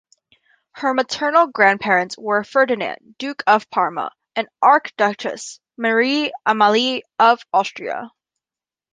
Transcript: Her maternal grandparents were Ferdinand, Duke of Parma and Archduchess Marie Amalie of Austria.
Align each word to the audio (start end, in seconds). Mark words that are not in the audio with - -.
Her 0.71 0.95
maternal 0.95 1.45
grandparents 1.45 2.17
were 2.17 2.43
Ferdinand, 2.43 3.13
Duke 3.19 3.43
of 3.45 3.69
Parma 3.69 4.11
and 4.35 4.47
Archduchess 4.59 5.59
Marie 5.77 6.33
Amalie 6.43 7.03
of 7.19 7.45
Austria. 7.53 8.09